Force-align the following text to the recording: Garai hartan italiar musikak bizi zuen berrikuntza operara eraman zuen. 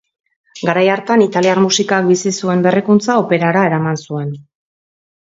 Garai 0.67 0.85
hartan 0.93 1.23
italiar 1.25 1.61
musikak 1.65 2.07
bizi 2.11 2.31
zuen 2.45 2.63
berrikuntza 2.69 3.19
operara 3.25 3.63
eraman 3.71 4.01
zuen. 4.07 4.33